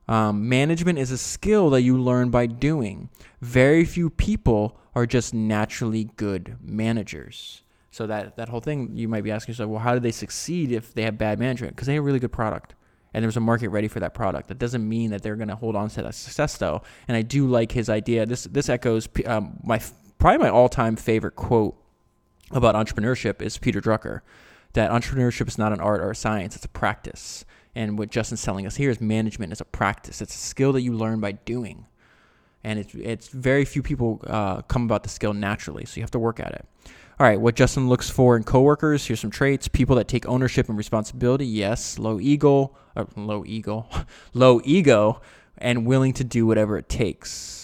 Um, 0.07 0.49
management 0.49 0.99
is 0.99 1.11
a 1.11 1.19
skill 1.19 1.71
that 1.71 1.83
you 1.83 1.99
learn 1.99 2.31
by 2.31 2.47
doing. 2.47 3.09
Very 3.41 3.85
few 3.85 4.11
people 4.11 4.79
are 4.95 5.07
just 5.07 5.35
naturally 5.35 6.11
good 6.17 6.57
managers. 6.63 7.63
So 7.91 8.07
that 8.09 8.37
that 8.37 8.49
whole 8.49 8.61
thing, 8.61 8.91
you 8.95 9.09
might 9.09 9.23
be 9.23 9.31
asking 9.31 9.53
yourself, 9.53 9.71
well, 9.71 9.81
how 9.81 9.95
do 9.95 10.01
they 10.01 10.11
succeed 10.11 10.73
if 10.73 10.93
they 10.95 11.03
have 11.03 11.17
bad 11.17 11.39
management? 11.39 11.75
Because 11.75 11.87
they 11.87 11.95
have 11.95 12.03
a 12.03 12.07
really 12.07 12.19
good 12.19 12.33
product, 12.33 12.75
and 13.13 13.23
there's 13.23 13.37
a 13.37 13.41
market 13.41 13.69
ready 13.69 13.87
for 13.87 14.01
that 14.01 14.15
product. 14.15 14.49
That 14.49 14.59
doesn't 14.59 14.87
mean 14.87 15.11
that 15.11 15.23
they're 15.23 15.37
going 15.37 15.49
to 15.49 15.55
hold 15.55 15.77
on 15.77 15.89
to 15.91 16.03
that 16.03 16.15
success, 16.15 16.59
though. 16.59 16.83
And 17.07 17.17
I 17.17 17.23
do 17.23 17.47
like 17.47 17.71
his 17.71 17.89
idea. 17.89 18.27
This 18.27 18.45
this 18.45 18.69
echoes 18.69 19.09
um, 19.27 19.61
my 19.63 19.81
probably 20.19 20.39
my 20.39 20.49
all-time 20.49 20.97
favorite 20.97 21.37
quote 21.37 21.77
about 22.51 22.75
entrepreneurship 22.75 23.41
is 23.41 23.59
Peter 23.59 23.81
Drucker, 23.81 24.21
that 24.73 24.91
entrepreneurship 24.91 25.47
is 25.47 25.57
not 25.57 25.73
an 25.73 25.81
art 25.81 26.01
or 26.01 26.11
a 26.11 26.17
science; 26.17 26.57
it's 26.57 26.65
a 26.65 26.69
practice. 26.69 27.45
And 27.75 27.99
what 27.99 28.11
Justin's 28.11 28.43
telling 28.43 28.67
us 28.67 28.77
here 28.77 28.91
is 28.91 29.01
management 29.01 29.53
is 29.53 29.61
a 29.61 29.65
practice. 29.65 30.21
It's 30.23 30.35
a 30.35 30.39
skill 30.39 30.73
that 30.73 30.83
you 30.83 30.93
learn 30.93 31.21
by 31.21 31.33
doing, 31.33 31.87
and 32.63 32.79
it's 32.79 32.95
it's 32.95 33.29
very 33.29 33.65
few 33.65 33.83
people 33.83 34.21
uh, 34.27 34.63
come 34.63 34.85
about 34.85 35.03
the 35.03 35.09
skill 35.09 35.33
naturally. 35.33 35.85
So 35.85 35.97
you 35.97 36.03
have 36.03 36.11
to 36.13 36.19
work 36.19 36.39
at 36.39 36.53
it. 36.53 36.67
All 37.19 37.27
right, 37.27 37.41
what 37.41 37.55
Justin 37.55 37.89
looks 37.89 38.11
for 38.11 38.37
in 38.37 38.45
coworkers. 38.45 39.07
Here's 39.07 39.21
some 39.21 39.31
traits: 39.31 39.67
people 39.67 39.97
that 39.97 40.07
take 40.07 40.27
ownership 40.27 40.69
and 40.69 40.79
responsibility. 40.79 41.47
Yes, 41.47 41.99
low 41.99 42.21
ego, 42.21 42.77
or 42.95 43.09
low 43.17 43.45
ego, 43.45 43.87
low 44.35 44.61
ego, 44.65 45.21
and 45.59 45.85
willing 45.87 46.13
to 46.15 46.25
do 46.25 46.47
whatever 46.47 46.79
it 46.79 46.89
takes. 46.89 47.64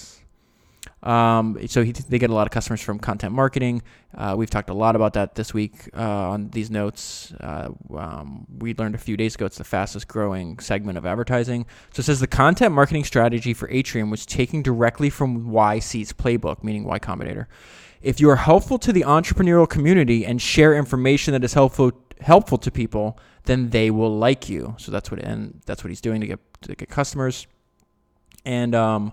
Um, 1.02 1.58
so 1.66 1.82
he, 1.82 1.92
they 1.92 2.18
get 2.18 2.30
a 2.30 2.34
lot 2.34 2.46
of 2.46 2.50
customers 2.50 2.80
from 2.80 2.98
content 2.98 3.32
marketing. 3.32 3.82
Uh, 4.14 4.34
we've 4.36 4.50
talked 4.50 4.68
a 4.68 4.74
lot 4.74 4.96
about 4.96 5.14
that 5.14 5.34
this 5.34 5.54
week 5.54 5.88
uh, 5.96 6.30
on 6.30 6.50
these 6.50 6.70
notes. 6.70 7.32
Uh, 7.40 7.70
um, 7.96 8.46
we 8.58 8.74
learned 8.74 8.94
a 8.94 8.98
few 8.98 9.16
days 9.16 9.34
ago 9.34 9.46
it's 9.46 9.58
the 9.58 9.64
fastest 9.64 10.08
growing 10.08 10.58
segment 10.58 10.98
of 10.98 11.06
advertising. 11.06 11.64
So 11.92 12.00
it 12.00 12.04
says 12.04 12.20
the 12.20 12.26
content 12.26 12.74
marketing 12.74 13.04
strategy 13.04 13.54
for 13.54 13.68
Atrium 13.70 14.10
was 14.10 14.26
taking 14.26 14.62
directly 14.62 15.08
from 15.08 15.46
YC's 15.46 16.12
playbook, 16.12 16.62
meaning 16.62 16.84
Y 16.84 16.98
Combinator. 16.98 17.46
If 18.02 18.20
you 18.20 18.30
are 18.30 18.36
helpful 18.36 18.78
to 18.78 18.92
the 18.92 19.02
entrepreneurial 19.02 19.68
community 19.68 20.24
and 20.24 20.40
share 20.40 20.74
information 20.74 21.32
that 21.32 21.44
is 21.44 21.54
helpful 21.54 21.92
helpful 22.20 22.58
to 22.58 22.70
people, 22.70 23.18
then 23.44 23.70
they 23.70 23.90
will 23.90 24.14
like 24.14 24.48
you. 24.48 24.74
So 24.78 24.92
that's 24.92 25.10
what 25.10 25.20
and 25.20 25.60
that's 25.66 25.82
what 25.82 25.90
he's 25.90 26.00
doing 26.00 26.20
to 26.20 26.26
get 26.26 26.40
to 26.62 26.74
get 26.74 26.88
customers. 26.88 27.46
And 28.44 28.74
um, 28.74 29.12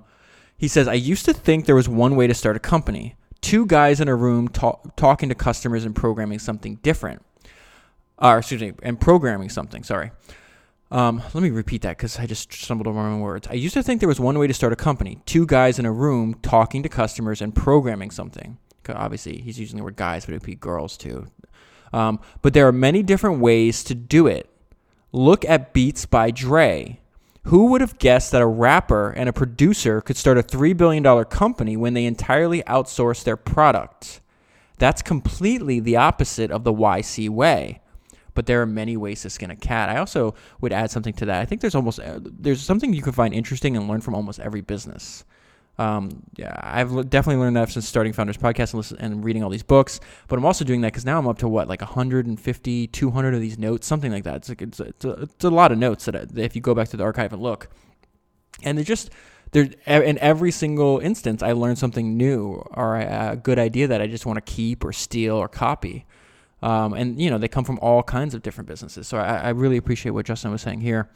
he 0.57 0.67
says, 0.67 0.87
I 0.87 0.93
used 0.93 1.25
to 1.25 1.33
think 1.33 1.65
there 1.65 1.75
was 1.75 1.87
one 1.89 2.15
way 2.15 2.27
to 2.27 2.33
start 2.33 2.55
a 2.55 2.59
company: 2.59 3.15
two 3.41 3.65
guys 3.65 4.01
in 4.01 4.07
a 4.07 4.15
room 4.15 4.47
talk, 4.47 4.95
talking 4.95 5.29
to 5.29 5.35
customers 5.35 5.85
and 5.85 5.95
programming 5.95 6.39
something 6.39 6.75
different. 6.83 7.23
Or 8.19 8.35
uh, 8.35 8.37
excuse 8.39 8.61
me, 8.61 8.73
and 8.81 8.99
programming 8.99 9.49
something. 9.49 9.83
Sorry. 9.83 10.11
Um, 10.89 11.21
let 11.33 11.43
me 11.43 11.49
repeat 11.49 11.81
that 11.81 11.97
because 11.97 12.17
I 12.17 12.25
just 12.25 12.51
stumbled 12.53 12.87
over 12.87 12.97
my 12.97 13.09
own 13.09 13.19
words. 13.19 13.47
I 13.49 13.53
used 13.53 13.73
to 13.73 13.83
think 13.83 13.99
there 13.99 14.07
was 14.07 14.21
one 14.21 14.39
way 14.39 14.47
to 14.47 14.53
start 14.53 14.73
a 14.73 14.77
company: 14.77 15.19
two 15.25 15.45
guys 15.45 15.79
in 15.79 15.85
a 15.85 15.91
room 15.91 16.33
talking 16.41 16.81
to 16.83 16.89
customers 16.89 17.41
and 17.41 17.53
programming 17.53 18.11
something 18.11 18.57
obviously 18.95 19.41
he's 19.41 19.59
using 19.59 19.77
the 19.77 19.83
word 19.83 19.95
guys, 19.95 20.25
but 20.25 20.33
it 20.33 20.35
would 20.35 20.45
be 20.45 20.55
girls 20.55 20.97
too. 20.97 21.27
Um, 21.93 22.19
but 22.41 22.53
there 22.53 22.67
are 22.67 22.73
many 22.73 23.03
different 23.03 23.39
ways 23.39 23.83
to 23.85 23.95
do 23.95 24.27
it. 24.27 24.49
Look 25.11 25.45
at 25.45 25.73
Beats 25.73 26.05
by 26.05 26.31
Dre. 26.31 26.99
Who 27.47 27.67
would 27.67 27.79
have 27.79 27.97
guessed 27.97 28.33
that 28.33 28.41
a 28.41 28.45
rapper 28.45 29.11
and 29.11 29.29
a 29.29 29.33
producer 29.33 30.01
could 30.01 30.17
start 30.17 30.37
a 30.37 30.43
$3 30.43 30.75
billion 30.75 31.23
company 31.25 31.77
when 31.77 31.93
they 31.93 32.03
entirely 32.03 32.61
outsource 32.63 33.23
their 33.23 33.37
product? 33.37 34.19
That's 34.79 35.01
completely 35.01 35.79
the 35.79 35.95
opposite 35.95 36.51
of 36.51 36.65
the 36.65 36.73
YC 36.73 37.29
way. 37.29 37.79
But 38.33 38.47
there 38.47 38.61
are 38.61 38.65
many 38.65 38.97
ways 38.97 39.21
to 39.21 39.29
skin 39.29 39.49
a 39.49 39.55
cat. 39.55 39.87
I 39.87 39.97
also 39.97 40.35
would 40.59 40.73
add 40.73 40.91
something 40.91 41.13
to 41.13 41.25
that. 41.27 41.41
I 41.41 41.45
think 41.45 41.61
there's 41.61 41.73
almost 41.73 42.01
uh, 42.01 42.19
there's 42.21 42.61
something 42.61 42.93
you 42.93 43.01
can 43.01 43.13
find 43.13 43.33
interesting 43.33 43.77
and 43.77 43.87
learn 43.87 44.01
from 44.01 44.13
almost 44.13 44.41
every 44.41 44.61
business. 44.61 45.23
Um, 45.79 46.23
yeah, 46.35 46.55
I've 46.59 47.09
definitely 47.09 47.41
learned 47.41 47.55
that 47.55 47.69
since 47.69 47.87
starting 47.87 48.13
Founders 48.13 48.37
Podcast 48.37 48.73
and, 48.73 48.75
listen, 48.75 48.97
and 48.99 49.23
reading 49.23 49.43
all 49.43 49.49
these 49.49 49.63
books. 49.63 49.99
But 50.27 50.39
I'm 50.39 50.45
also 50.45 50.65
doing 50.65 50.81
that 50.81 50.87
because 50.87 51.05
now 51.05 51.19
I'm 51.19 51.27
up 51.27 51.37
to 51.39 51.47
what, 51.47 51.67
like 51.67 51.81
150, 51.81 52.87
200 52.87 53.33
of 53.33 53.41
these 53.41 53.59
notes, 53.59 53.85
something 53.85 54.11
like 54.11 54.23
that. 54.23 54.37
It's 54.37 54.49
like 54.49 54.61
it's, 54.61 54.79
it's, 54.79 55.05
a, 55.05 55.11
it's 55.11 55.45
a 55.45 55.49
lot 55.49 55.71
of 55.71 55.77
notes 55.77 56.05
that, 56.05 56.15
I, 56.15 56.25
that 56.25 56.43
if 56.43 56.55
you 56.55 56.61
go 56.61 56.73
back 56.73 56.89
to 56.89 56.97
the 56.97 57.03
archive 57.03 57.31
and 57.31 57.41
look, 57.41 57.69
and 58.63 58.77
they're 58.77 58.85
just 58.85 59.11
there 59.51 59.69
in 59.85 60.17
every 60.17 60.51
single 60.51 60.99
instance, 60.99 61.41
I 61.43 61.51
learned 61.53 61.77
something 61.77 62.17
new 62.17 62.53
or 62.71 62.95
a, 62.95 63.31
a 63.31 63.35
good 63.35 63.59
idea 63.59 63.87
that 63.87 64.01
I 64.01 64.07
just 64.07 64.25
want 64.25 64.37
to 64.37 64.51
keep 64.51 64.83
or 64.83 64.91
steal 64.91 65.35
or 65.35 65.47
copy. 65.47 66.05
Um, 66.61 66.93
and 66.93 67.21
you 67.21 67.29
know, 67.29 67.37
they 67.37 67.47
come 67.47 67.63
from 67.63 67.79
all 67.81 68.03
kinds 68.03 68.33
of 68.33 68.41
different 68.41 68.67
businesses. 68.67 69.07
So 69.07 69.17
I, 69.17 69.37
I 69.37 69.49
really 69.49 69.77
appreciate 69.77 70.11
what 70.11 70.25
Justin 70.25 70.51
was 70.51 70.61
saying 70.61 70.81
here. 70.81 71.09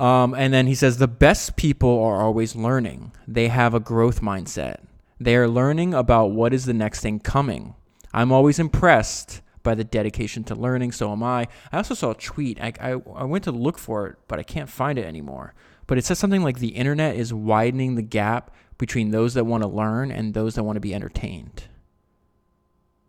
Um, 0.00 0.32
and 0.32 0.52
then 0.52 0.66
he 0.66 0.74
says 0.74 0.96
the 0.96 1.06
best 1.06 1.56
people 1.56 2.02
are 2.02 2.22
always 2.22 2.56
learning. 2.56 3.12
They 3.28 3.48
have 3.48 3.74
a 3.74 3.80
growth 3.80 4.22
mindset. 4.22 4.78
They 5.20 5.36
are 5.36 5.46
learning 5.46 5.92
about 5.92 6.30
what 6.30 6.54
is 6.54 6.64
the 6.64 6.72
next 6.72 7.00
thing 7.00 7.20
coming. 7.20 7.74
I'm 8.14 8.32
always 8.32 8.58
impressed 8.58 9.42
by 9.62 9.74
the 9.74 9.84
dedication 9.84 10.42
to 10.44 10.54
learning. 10.54 10.92
So 10.92 11.12
am 11.12 11.22
I. 11.22 11.48
I 11.70 11.76
also 11.76 11.92
saw 11.92 12.12
a 12.12 12.14
tweet. 12.14 12.58
I, 12.58 12.72
I, 12.80 12.90
I 13.14 13.24
went 13.24 13.44
to 13.44 13.52
look 13.52 13.76
for 13.76 14.06
it, 14.06 14.16
but 14.26 14.38
I 14.38 14.42
can't 14.42 14.70
find 14.70 14.98
it 14.98 15.04
anymore. 15.04 15.52
But 15.86 15.98
it 15.98 16.06
says 16.06 16.18
something 16.18 16.42
like 16.42 16.60
the 16.60 16.68
internet 16.68 17.16
is 17.16 17.34
widening 17.34 17.96
the 17.96 18.02
gap 18.02 18.54
between 18.78 19.10
those 19.10 19.34
that 19.34 19.44
want 19.44 19.62
to 19.64 19.68
learn 19.68 20.10
and 20.10 20.32
those 20.32 20.54
that 20.54 20.64
want 20.64 20.76
to 20.76 20.80
be 20.80 20.94
entertained. 20.94 21.64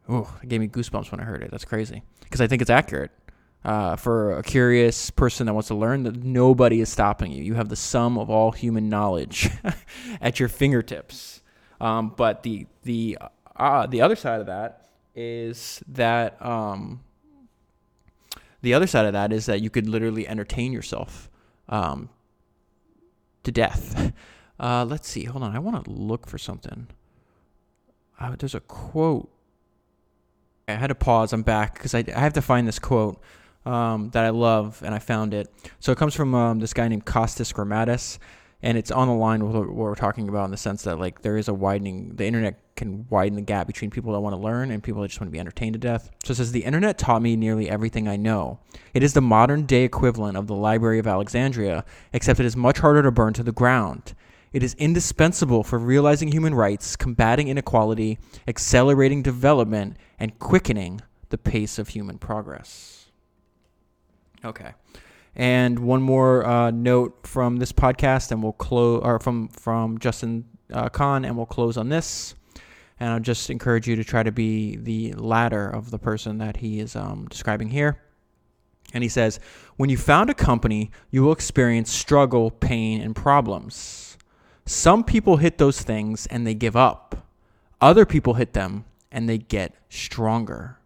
Oh, 0.10 0.38
it 0.44 0.50
gave 0.50 0.60
me 0.60 0.68
goosebumps 0.68 1.10
when 1.10 1.22
I 1.22 1.24
heard 1.24 1.42
it. 1.42 1.52
That's 1.52 1.64
crazy 1.64 2.04
because 2.24 2.42
I 2.42 2.48
think 2.48 2.62
it's 2.62 2.70
accurate 2.70 3.12
uh, 3.64 3.96
for 3.96 4.38
a 4.38 4.44
curious 4.44 5.10
person 5.12 5.46
that 5.46 5.54
wants 5.54 5.68
to 5.68 5.76
learn 5.76 6.04
that 6.04 6.24
nobody 6.24 6.82
is 6.82 6.90
stopping 6.90 7.32
you. 7.32 7.44
You 7.44 7.54
have 7.56 7.70
the 7.70 7.76
sum 7.76 8.18
of 8.18 8.30
all 8.30 8.52
human 8.52 8.90
knowledge 8.90 9.50
at 10.22 10.40
your 10.40 10.50
fingertips. 10.50 11.42
Um, 11.80 12.14
but 12.16 12.44
the 12.44 12.68
the 12.84 13.18
uh, 13.56 13.88
the 13.88 14.02
other 14.02 14.16
side 14.16 14.40
of 14.40 14.48
that 14.48 14.90
is 15.16 15.84
that 15.88 16.44
um, 16.44 17.02
the 18.62 18.74
other 18.74 18.88
side 18.88 19.06
of 19.06 19.14
that 19.14 19.32
is 19.34 19.46
that 19.48 19.62
you 19.62 19.70
could 19.70 19.88
literally 19.88 20.28
entertain 20.28 20.72
yourself 20.72 21.30
um, 21.70 22.10
to 23.44 23.52
death. 23.52 24.14
Uh, 24.60 24.86
let's 24.86 25.10
see. 25.10 25.24
Hold 25.24 25.44
on. 25.44 25.56
I 25.56 25.58
want 25.58 25.84
to 25.84 25.90
look 25.90 26.28
for 26.28 26.38
something. 26.38 26.86
Uh, 28.20 28.36
there's 28.38 28.54
a 28.54 28.60
quote. 28.60 29.32
I 30.68 30.74
had 30.74 30.90
to 30.90 30.94
pause. 30.94 31.34
I'm 31.34 31.42
back 31.42 31.74
because 31.74 31.96
I, 31.96 32.04
I 32.16 32.20
have 32.20 32.34
to 32.34 32.44
find 32.44 32.68
this 32.68 32.78
quote 32.78 33.20
um, 33.66 34.10
that 34.12 34.26
I 34.26 34.30
love, 34.30 34.82
and 34.84 34.94
I 34.94 35.00
found 35.00 35.34
it. 35.34 35.48
So 35.80 35.92
it 35.92 35.98
comes 35.98 36.16
from 36.16 36.34
um, 36.34 36.60
this 36.60 36.74
guy 36.74 36.88
named 36.88 37.06
Costas 37.06 37.52
Grammatis, 37.54 38.20
and 38.64 38.78
it's 38.78 38.92
on 38.92 39.08
the 39.08 39.14
line 39.14 39.46
with 39.46 39.56
what 39.56 39.70
we're 39.74 39.96
talking 39.96 40.30
about 40.30 40.46
in 40.46 40.52
the 40.52 40.58
sense 40.58 40.84
that 40.84 41.00
like 41.00 41.22
there 41.22 41.38
is 41.38 41.48
a 41.48 41.54
widening. 41.54 42.16
The 42.16 42.26
internet 42.26 42.60
can 42.76 43.06
widen 43.10 43.36
the 43.36 43.42
gap 43.42 43.68
between 43.68 43.90
people 43.90 44.14
that 44.14 44.20
want 44.20 44.36
to 44.36 44.42
learn 44.42 44.72
and 44.72 44.82
people 44.82 45.02
that 45.02 45.10
just 45.10 45.20
want 45.20 45.28
to 45.28 45.32
be 45.32 45.40
entertained 45.40 45.74
to 45.74 45.80
death. 45.80 46.10
So 46.24 46.32
it 46.32 46.36
says 46.36 46.52
the 46.52 46.64
internet 46.64 46.98
taught 46.98 47.22
me 47.22 47.36
nearly 47.36 47.70
everything 47.70 48.08
I 48.08 48.18
know. 48.18 48.60
It 48.94 49.04
is 49.04 49.14
the 49.14 49.22
modern 49.22 49.66
day 49.66 49.84
equivalent 49.84 50.38
of 50.38 50.48
the 50.48 50.56
Library 50.56 51.00
of 51.00 51.08
Alexandria, 51.08 51.86
except 52.14 52.40
it 52.40 52.46
is 52.46 52.56
much 52.56 52.80
harder 52.80 53.04
to 53.04 53.12
burn 53.12 53.34
to 53.34 53.44
the 53.44 53.52
ground. 53.52 54.14
It 54.54 54.64
is 54.64 54.74
indispensable 54.76 55.64
for 55.64 55.80
realizing 55.80 56.32
human 56.32 56.54
rights, 56.54 56.96
combating 56.96 57.48
inequality, 57.48 58.20
accelerating 58.48 59.22
development, 59.22 59.98
and 60.20 60.38
quickening 60.40 61.02
the 61.30 61.38
pace 61.38 61.80
of 61.80 61.90
human 61.90 62.18
progress. 62.18 63.01
Okay. 64.44 64.74
And 65.36 65.80
one 65.80 66.02
more 66.02 66.46
uh, 66.46 66.72
note 66.72 67.26
from 67.26 67.58
this 67.58 67.72
podcast, 67.72 68.32
and 68.32 68.44
we'll 68.44 68.52
close, 68.54 69.02
or 69.04 69.20
from 69.20 69.48
from 69.48 69.98
Justin 70.00 70.46
uh, 70.74 70.90
Kan, 70.90 71.24
and 71.24 71.38
we'll 71.38 71.46
close 71.46 71.78
on 71.78 71.90
this. 71.90 72.36
And 73.00 73.10
I'll 73.10 73.20
just 73.20 73.50
encourage 73.50 73.88
you 73.88 73.96
to 73.96 74.04
try 74.04 74.24
to 74.24 74.32
be 74.32 74.76
the 74.76 75.14
latter 75.14 75.68
of 75.68 75.90
the 75.90 75.98
person 75.98 76.38
that 76.38 76.58
he 76.58 76.80
is 76.80 76.96
um, 76.96 77.28
describing 77.30 77.70
here. 77.70 78.00
And 78.94 79.04
he 79.04 79.10
says, 79.10 79.40
when 79.78 79.90
you 79.90 79.98
found 79.98 80.30
a 80.30 80.34
company, 80.34 80.92
you 81.10 81.24
will 81.24 81.32
experience 81.32 81.92
struggle, 81.92 82.52
pain, 82.52 83.02
and 83.02 83.16
problems. 83.16 84.18
Some 84.66 85.04
people 85.04 85.38
hit 85.38 85.58
those 85.58 85.82
things 85.82 86.28
and 86.28 86.46
they 86.46 86.54
give 86.54 86.76
up. 86.76 87.28
Other 87.80 88.06
people 88.06 88.36
hit 88.36 88.54
them 88.54 88.86
and 89.12 89.28
they 89.28 89.38
get 89.38 89.74
stronger. 89.90 90.78